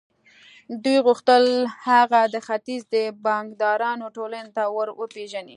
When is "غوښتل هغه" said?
1.07-2.21